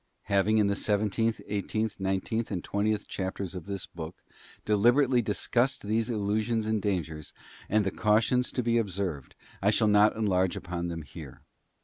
Having 0.23 0.57
in 0.57 0.65
the 0.65 0.75
seventeenth, 0.75 1.41
eighteenth, 1.45 1.99
nineteenth, 1.99 2.49
and 2.49 2.63
twentieth 2.63 3.07
chapters 3.07 3.53
of 3.53 3.67
this 3.67 3.85
book, 3.85 4.23
deliberately 4.65 5.21
discussed 5.21 5.83
these 5.83 6.09
illusions 6.09 6.65
and 6.65 6.81
dangers, 6.81 7.35
and 7.69 7.85
the 7.85 7.91
cautions 7.91 8.51
to 8.53 8.63
be 8.63 8.79
observed, 8.79 9.35
I 9.61 9.69
shall 9.69 9.87
not 9.87 10.15
enlarge 10.15 10.55
upon 10.55 10.87
them 10.87 11.03
here. 11.03 11.43